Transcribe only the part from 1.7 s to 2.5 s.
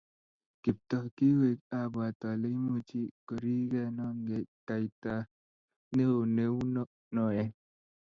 abwat ale